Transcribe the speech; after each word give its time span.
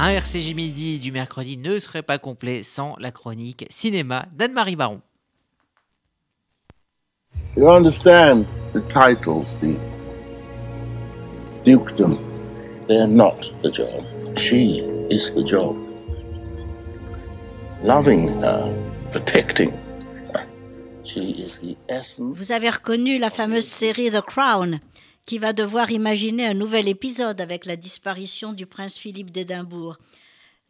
Un 0.00 0.10
RCJ 0.10 0.54
Midi 0.54 1.00
du 1.00 1.10
mercredi 1.10 1.56
ne 1.56 1.76
serait 1.80 2.04
pas 2.04 2.18
complet 2.18 2.62
sans 2.62 2.94
la 3.00 3.10
chronique 3.10 3.66
cinéma 3.68 4.26
d'Anne-Marie 4.32 4.76
Baron. 4.76 5.00
You 7.56 7.68
understand 7.68 8.44
the 8.74 8.80
titles, 8.86 9.58
the 9.58 9.76
dukedom, 11.64 12.16
they're 12.86 13.08
not 13.08 13.52
the 13.64 13.72
job. 13.72 14.04
She 14.36 14.84
is 15.10 15.32
the 15.34 15.44
job. 15.44 15.76
Loving 17.82 18.28
her, 18.40 18.72
protecting 19.10 19.72
her, 20.32 20.46
she 21.02 21.32
is 21.32 21.58
the 21.60 21.76
essence. 21.88 22.36
Vous 22.36 22.52
avez 22.52 22.70
reconnu 22.70 23.18
la 23.18 23.30
fameuse 23.30 23.66
série 23.66 24.12
The 24.12 24.22
Crown 24.24 24.78
qui 25.28 25.36
va 25.36 25.52
devoir 25.52 25.90
imaginer 25.90 26.46
un 26.46 26.54
nouvel 26.54 26.88
épisode 26.88 27.42
avec 27.42 27.66
la 27.66 27.76
disparition 27.76 28.54
du 28.54 28.64
prince 28.64 28.96
Philippe 28.96 29.30
d'Édimbourg. 29.30 29.98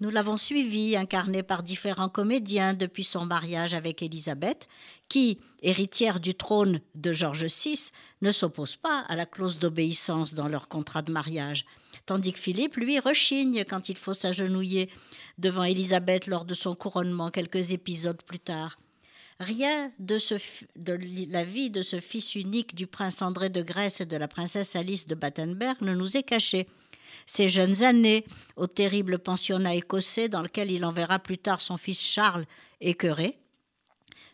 Nous 0.00 0.10
l'avons 0.10 0.36
suivi, 0.36 0.96
incarné 0.96 1.44
par 1.44 1.62
différents 1.62 2.08
comédiens 2.08 2.74
depuis 2.74 3.04
son 3.04 3.24
mariage 3.24 3.74
avec 3.74 4.02
Élisabeth, 4.02 4.66
qui, 5.08 5.38
héritière 5.62 6.18
du 6.18 6.34
trône 6.34 6.80
de 6.96 7.12
George 7.12 7.44
VI, 7.44 7.92
ne 8.20 8.32
s'oppose 8.32 8.74
pas 8.74 9.04
à 9.06 9.14
la 9.14 9.26
clause 9.26 9.60
d'obéissance 9.60 10.34
dans 10.34 10.48
leur 10.48 10.66
contrat 10.66 11.02
de 11.02 11.12
mariage, 11.12 11.64
tandis 12.04 12.32
que 12.32 12.40
Philippe, 12.40 12.74
lui, 12.74 12.98
rechigne 12.98 13.64
quand 13.64 13.88
il 13.88 13.96
faut 13.96 14.12
s'agenouiller 14.12 14.90
devant 15.38 15.62
Élisabeth 15.62 16.26
lors 16.26 16.44
de 16.44 16.54
son 16.54 16.74
couronnement 16.74 17.30
quelques 17.30 17.70
épisodes 17.70 18.24
plus 18.24 18.40
tard. 18.40 18.76
Rien 19.40 19.92
de, 20.00 20.18
la 21.30 21.44
vie 21.44 21.70
de 21.70 21.82
ce 21.82 22.00
fils 22.00 22.34
unique 22.34 22.74
du 22.74 22.88
prince 22.88 23.22
André 23.22 23.50
de 23.50 23.62
Grèce 23.62 24.00
et 24.00 24.06
de 24.06 24.16
la 24.16 24.26
princesse 24.26 24.74
Alice 24.74 25.06
de 25.06 25.14
Battenberg 25.14 25.76
ne 25.80 25.94
nous 25.94 26.16
est 26.16 26.24
caché. 26.24 26.66
Ses 27.24 27.48
jeunes 27.48 27.84
années 27.84 28.24
au 28.56 28.66
terrible 28.66 29.20
pensionnat 29.20 29.76
écossais 29.76 30.28
dans 30.28 30.42
lequel 30.42 30.72
il 30.72 30.84
enverra 30.84 31.20
plus 31.20 31.38
tard 31.38 31.60
son 31.60 31.76
fils 31.76 32.00
Charles 32.00 32.46
écœuré, 32.80 33.38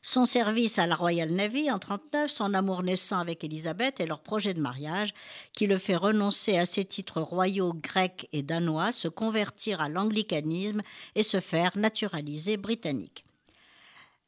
son 0.00 0.24
service 0.24 0.78
à 0.78 0.86
la 0.86 0.94
Royal 0.94 1.30
Navy 1.30 1.70
en 1.70 1.80
1939, 1.80 2.30
son 2.30 2.54
amour 2.54 2.82
naissant 2.82 3.18
avec 3.18 3.44
Élisabeth 3.44 4.00
et 4.00 4.06
leur 4.06 4.20
projet 4.20 4.54
de 4.54 4.60
mariage 4.60 5.12
qui 5.52 5.66
le 5.66 5.76
fait 5.76 5.96
renoncer 5.96 6.56
à 6.56 6.64
ses 6.64 6.84
titres 6.86 7.20
royaux 7.20 7.74
grecs 7.74 8.28
et 8.32 8.42
danois, 8.42 8.92
se 8.92 9.08
convertir 9.08 9.82
à 9.82 9.90
l'anglicanisme 9.90 10.80
et 11.14 11.22
se 11.22 11.40
faire 11.40 11.72
naturaliser 11.76 12.56
britannique. 12.56 13.24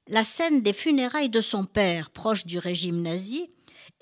La 0.09 0.23
scène 0.23 0.63
des 0.63 0.73
funérailles 0.73 1.31
de 1.31 1.41
son 1.41 1.65
père, 1.65 2.11
proche 2.11 2.47
du 2.47 2.61
régime 2.61 3.03
nazi, 3.03 3.51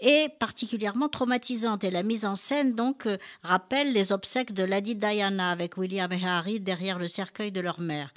est 0.00 0.28
particulièrement 0.38 1.08
traumatisante 1.08 1.82
et 1.82 1.90
la 1.90 2.02
mise 2.02 2.26
en 2.26 2.36
scène 2.36 2.74
donc 2.74 3.06
euh, 3.06 3.16
rappelle 3.42 3.94
les 3.94 4.12
obsèques 4.12 4.52
de 4.52 4.64
Lady 4.64 4.96
Diana 4.96 5.50
avec 5.50 5.78
William 5.78 6.12
et 6.12 6.22
Harry 6.22 6.60
derrière 6.60 6.98
le 6.98 7.08
cercueil 7.08 7.52
de 7.52 7.60
leur 7.60 7.80
mère. 7.80 8.12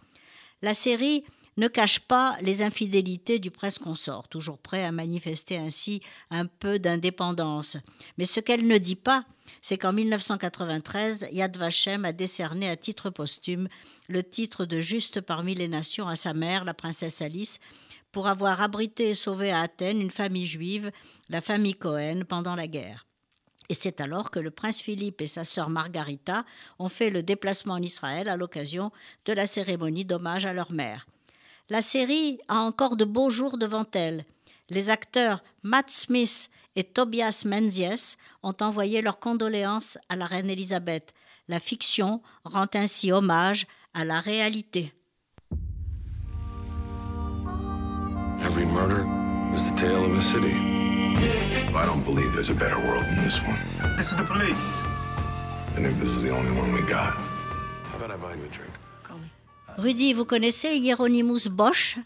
La 0.61 0.73
série 0.73 1.23
ne 1.57 1.67
cache 1.67 1.99
pas 1.99 2.37
les 2.41 2.61
infidélités 2.61 3.39
du 3.39 3.51
prince 3.51 3.79
consort, 3.79 4.27
toujours 4.27 4.59
prêt 4.59 4.83
à 4.83 4.91
manifester 4.91 5.57
ainsi 5.57 6.01
un 6.29 6.45
peu 6.45 6.79
d'indépendance. 6.79 7.77
Mais 8.17 8.25
ce 8.25 8.39
qu'elle 8.39 8.67
ne 8.67 8.77
dit 8.77 8.95
pas, 8.95 9.25
c'est 9.61 9.77
qu'en 9.77 9.93
1993, 9.93 11.29
Yad 11.31 11.57
Vashem 11.57 12.05
a 12.05 12.13
décerné 12.13 12.69
à 12.69 12.75
titre 12.75 13.09
posthume 13.09 13.67
le 14.07 14.23
titre 14.23 14.65
de 14.65 14.81
juste 14.81 15.21
parmi 15.21 15.55
les 15.55 15.67
nations 15.67 16.07
à 16.07 16.15
sa 16.15 16.33
mère, 16.33 16.63
la 16.63 16.73
princesse 16.73 17.21
Alice, 17.21 17.59
pour 18.11 18.27
avoir 18.27 18.61
abrité 18.61 19.09
et 19.09 19.15
sauvé 19.15 19.51
à 19.51 19.61
Athènes 19.61 20.01
une 20.01 20.11
famille 20.11 20.45
juive, 20.45 20.91
la 21.29 21.41
famille 21.41 21.75
Cohen, 21.75 22.21
pendant 22.27 22.55
la 22.55 22.67
guerre. 22.67 23.05
Et 23.69 23.73
c'est 23.73 23.99
alors 23.99 24.31
que 24.31 24.39
le 24.39 24.51
prince 24.51 24.79
Philippe 24.79 25.21
et 25.21 25.27
sa 25.27 25.43
sœur 25.43 25.69
Margarita 25.69 26.45
ont 26.79 26.89
fait 26.89 27.09
le 27.09 27.21
déplacement 27.21 27.73
en 27.73 27.81
Israël 27.81 28.29
à 28.29 28.37
l'occasion 28.37 28.91
de 29.25 29.33
la 29.33 29.45
cérémonie 29.45 30.05
d'hommage 30.05 30.45
à 30.45 30.53
leur 30.53 30.71
mère. 30.71 31.05
La 31.69 31.81
série 31.81 32.39
a 32.47 32.59
encore 32.61 32.95
de 32.95 33.03
beaux 33.03 33.29
jours 33.29 33.57
devant 33.57 33.85
elle. 33.93 34.23
Les 34.69 34.89
acteurs 34.89 35.43
Matt 35.63 35.89
Smith 35.89 36.49
et 36.77 36.85
Tobias 36.85 37.43
Menzies 37.45 38.15
ont 38.41 38.55
envoyé 38.61 39.01
leurs 39.01 39.19
condoléances 39.19 39.97
à 40.07 40.15
la 40.15 40.27
reine 40.27 40.49
Élisabeth. 40.49 41.13
La 41.49 41.59
fiction 41.59 42.21
rend 42.45 42.67
ainsi 42.73 43.11
hommage 43.11 43.67
à 43.93 44.05
la 44.05 44.21
réalité. 44.21 44.93
Every 48.45 48.65
murder 48.65 49.05
is 49.53 49.69
the 49.69 49.75
tale 49.75 50.05
of 50.05 50.15
a 50.15 50.21
city. 50.21 50.53
I 51.75 51.85
don't 51.85 52.03
believe 52.05 52.31
there's 52.33 52.49
a 52.49 52.53
better 52.53 52.77
world 52.77 53.03
than 53.03 53.25
this 53.25 53.41
one. 53.41 53.59
This 53.97 54.11
is 54.11 54.17
the 54.17 54.23
police. 54.23 54.85
And 55.75 55.85
if 55.85 55.99
this 55.99 56.11
is 56.11 56.23
the 56.23 56.31
only 56.31 56.51
one 56.51 56.71
we 56.71 56.81
got, 56.83 57.17
how 57.91 57.97
about 57.97 58.11
I 58.11 58.15
buy 58.15 58.35
you 58.35 58.45
a 58.45 58.47
drink? 58.47 58.71
Rudy, 59.77 60.13
vous 60.13 60.25
connaissez 60.25 60.75
Hieronymus 60.75 61.49
Bosch? 61.51 61.99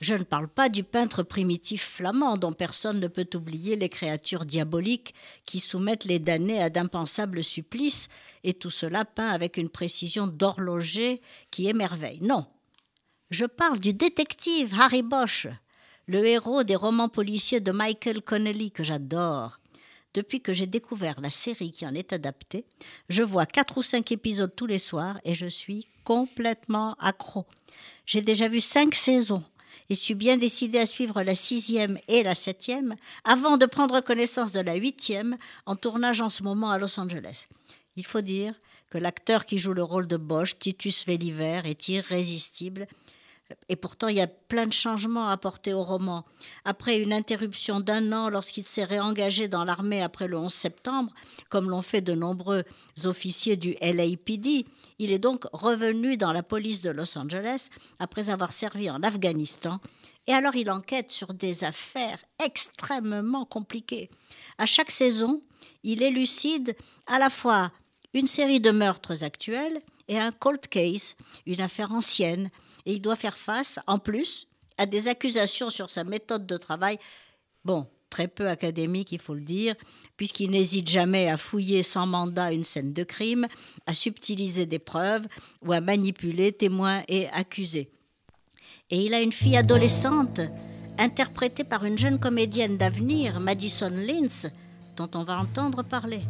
Je 0.00 0.14
ne 0.14 0.22
parle 0.22 0.46
pas 0.46 0.68
du 0.68 0.84
peintre 0.84 1.24
primitif 1.24 1.82
flamand 1.82 2.36
dont 2.36 2.52
personne 2.52 3.00
ne 3.00 3.08
peut 3.08 3.28
oublier 3.34 3.74
les 3.74 3.88
créatures 3.88 4.44
diaboliques 4.44 5.12
qui 5.44 5.58
soumettent 5.58 6.04
les 6.04 6.20
damnés 6.20 6.62
à 6.62 6.70
d'impensables 6.70 7.42
supplices, 7.42 8.08
et 8.44 8.54
tout 8.54 8.70
cela 8.70 9.04
peint 9.04 9.28
avec 9.28 9.56
une 9.56 9.70
précision 9.70 10.28
d'horloger 10.28 11.20
qui 11.50 11.66
émerveille. 11.66 12.20
Non, 12.22 12.46
je 13.32 13.44
parle 13.44 13.80
du 13.80 13.92
détective 13.92 14.72
Harry 14.78 15.02
Bosch, 15.02 15.48
le 16.06 16.24
héros 16.24 16.62
des 16.62 16.76
romans 16.76 17.08
policiers 17.08 17.58
de 17.58 17.72
Michael 17.72 18.22
Connelly 18.22 18.70
que 18.70 18.84
j'adore. 18.84 19.58
Depuis 20.14 20.40
que 20.40 20.52
j'ai 20.52 20.66
découvert 20.66 21.20
la 21.20 21.30
série 21.30 21.72
qui 21.72 21.84
en 21.86 21.94
est 21.94 22.12
adaptée, 22.12 22.64
je 23.08 23.24
vois 23.24 23.46
quatre 23.46 23.78
ou 23.78 23.82
cinq 23.82 24.12
épisodes 24.12 24.54
tous 24.54 24.66
les 24.66 24.78
soirs 24.78 25.20
et 25.24 25.34
je 25.34 25.46
suis 25.46 25.88
complètement 26.10 26.96
accro. 26.98 27.46
J'ai 28.04 28.20
déjà 28.20 28.48
vu 28.48 28.60
cinq 28.60 28.96
saisons 28.96 29.44
et 29.88 29.94
suis 29.94 30.16
bien 30.16 30.38
décidé 30.38 30.80
à 30.80 30.86
suivre 30.86 31.22
la 31.22 31.36
sixième 31.36 32.00
et 32.08 32.24
la 32.24 32.34
septième 32.34 32.96
avant 33.22 33.56
de 33.56 33.64
prendre 33.64 34.00
connaissance 34.00 34.50
de 34.50 34.58
la 34.58 34.74
huitième 34.74 35.38
en 35.66 35.76
tournage 35.76 36.20
en 36.20 36.28
ce 36.28 36.42
moment 36.42 36.72
à 36.72 36.78
Los 36.78 36.98
Angeles. 36.98 37.46
Il 37.94 38.04
faut 38.04 38.22
dire 38.22 38.54
que 38.90 38.98
l'acteur 38.98 39.46
qui 39.46 39.58
joue 39.58 39.72
le 39.72 39.84
rôle 39.84 40.08
de 40.08 40.16
Bosch, 40.16 40.58
Titus 40.58 41.06
Welliver, 41.06 41.60
est 41.64 41.86
irrésistible 41.86 42.88
et 43.68 43.76
pourtant, 43.76 44.08
il 44.08 44.16
y 44.16 44.20
a 44.20 44.26
plein 44.26 44.66
de 44.66 44.72
changements 44.72 45.28
apportés 45.28 45.72
au 45.72 45.82
roman. 45.82 46.24
Après 46.64 46.98
une 46.98 47.12
interruption 47.12 47.80
d'un 47.80 48.12
an 48.12 48.28
lorsqu'il 48.28 48.66
s'est 48.66 48.84
réengagé 48.84 49.48
dans 49.48 49.64
l'armée 49.64 50.02
après 50.02 50.28
le 50.28 50.38
11 50.38 50.52
septembre, 50.52 51.12
comme 51.48 51.70
l'ont 51.70 51.82
fait 51.82 52.00
de 52.00 52.14
nombreux 52.14 52.64
officiers 53.04 53.56
du 53.56 53.76
LAPD, 53.80 54.66
il 54.98 55.12
est 55.12 55.18
donc 55.18 55.44
revenu 55.52 56.16
dans 56.16 56.32
la 56.32 56.42
police 56.42 56.80
de 56.80 56.90
Los 56.90 57.16
Angeles 57.16 57.68
après 57.98 58.30
avoir 58.30 58.52
servi 58.52 58.90
en 58.90 59.02
Afghanistan. 59.02 59.80
Et 60.26 60.32
alors 60.32 60.54
il 60.54 60.70
enquête 60.70 61.10
sur 61.10 61.34
des 61.34 61.64
affaires 61.64 62.18
extrêmement 62.44 63.44
compliquées. 63.44 64.10
À 64.58 64.66
chaque 64.66 64.90
saison, 64.90 65.42
il 65.82 66.02
élucide 66.02 66.76
à 67.06 67.18
la 67.18 67.30
fois 67.30 67.72
une 68.14 68.26
série 68.26 68.60
de 68.60 68.70
meurtres 68.70 69.24
actuels 69.24 69.80
et 70.08 70.18
un 70.18 70.32
cold 70.32 70.66
case, 70.68 71.16
une 71.46 71.60
affaire 71.60 71.92
ancienne 71.92 72.50
et 72.86 72.94
il 72.94 73.00
doit 73.00 73.16
faire 73.16 73.38
face, 73.38 73.78
en 73.86 73.98
plus, 73.98 74.48
à 74.78 74.86
des 74.86 75.08
accusations 75.08 75.70
sur 75.70 75.90
sa 75.90 76.04
méthode 76.04 76.46
de 76.46 76.56
travail, 76.56 76.98
bon, 77.64 77.86
très 78.08 78.28
peu 78.28 78.48
académique, 78.48 79.12
il 79.12 79.20
faut 79.20 79.34
le 79.34 79.40
dire, 79.40 79.74
puisqu'il 80.16 80.50
n'hésite 80.50 80.88
jamais 80.88 81.28
à 81.28 81.36
fouiller 81.36 81.82
sans 81.82 82.06
mandat 82.06 82.52
une 82.52 82.64
scène 82.64 82.92
de 82.92 83.04
crime, 83.04 83.46
à 83.86 83.94
subtiliser 83.94 84.66
des 84.66 84.78
preuves 84.78 85.26
ou 85.62 85.72
à 85.72 85.80
manipuler 85.80 86.52
témoins 86.52 87.02
et 87.08 87.28
accusés. 87.28 87.90
Et 88.90 89.04
il 89.04 89.14
a 89.14 89.20
une 89.20 89.32
fille 89.32 89.56
adolescente, 89.56 90.40
interprétée 90.98 91.64
par 91.64 91.84
une 91.84 91.96
jeune 91.96 92.18
comédienne 92.18 92.76
d'avenir, 92.76 93.38
Madison 93.38 93.90
Lynch, 93.90 94.46
dont 94.96 95.10
on 95.14 95.22
va 95.22 95.38
entendre 95.38 95.82
parler. 95.82 96.22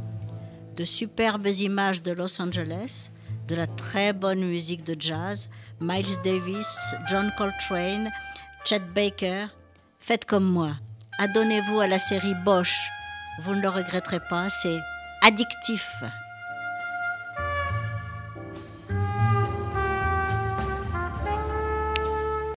De 0.81 0.87
superbes 0.87 1.61
images 1.61 2.03
de 2.03 2.11
Los 2.11 2.41
Angeles, 2.41 3.11
de 3.49 3.55
la 3.55 3.67
très 3.67 4.15
bonne 4.15 4.41
musique 4.41 4.83
de 4.83 4.97
jazz, 4.99 5.51
Miles 5.79 6.17
Davis, 6.25 6.75
John 7.07 7.31
Coltrane, 7.37 8.11
Chet 8.65 8.81
Baker. 8.95 9.49
Faites 9.99 10.25
comme 10.25 10.47
moi. 10.47 10.71
Adonnez-vous 11.19 11.81
à 11.81 11.87
la 11.87 11.99
série 11.99 12.35
Bosch. 12.47 12.89
Vous 13.43 13.55
ne 13.55 13.61
le 13.61 13.69
regretterez 13.69 14.21
pas, 14.31 14.49
c'est 14.49 14.79
addictif. 15.21 15.87